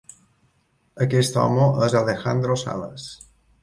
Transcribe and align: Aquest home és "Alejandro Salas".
Aquest 1.07 1.39
home 1.43 1.69
és 1.91 1.99
"Alejandro 2.03 2.61
Salas". 2.67 3.11